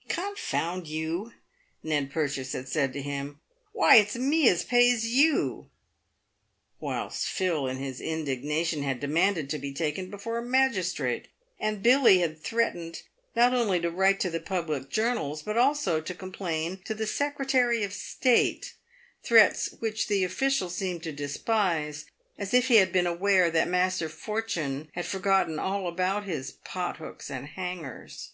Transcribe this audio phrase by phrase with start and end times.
[0.08, 1.34] "Confound you!"
[1.82, 3.40] Ned Purchase had said to him,
[3.74, 5.68] "why it's me as pays you;"
[6.80, 11.28] whilst Phil, in his indignation, had demanded to be taken before a magistrate;
[11.60, 13.02] and Billy had threatened,
[13.36, 17.84] not only to write to the public journals, but also to complain to the Secretary
[17.84, 18.72] of State—
[19.22, 22.06] threats which the official seemed to despise,
[22.38, 27.30] as if he had been aware that Master Fortune had forgotten all about his "pothooks
[27.30, 28.30] and hangers."